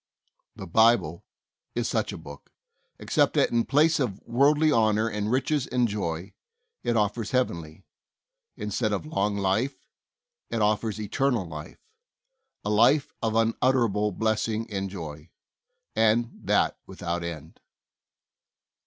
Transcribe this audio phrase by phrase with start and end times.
[0.55, 1.23] The Bible
[1.75, 2.51] is such a book,
[2.97, 6.33] except that in place of worldly honor and riches and joy,
[6.83, 7.85] it offers heavenly;
[8.57, 9.77] instead of long life,
[10.49, 11.85] it offers eternal life—
[12.65, 15.29] a life of unutterable blessing and joy,
[15.95, 17.59] and that without end.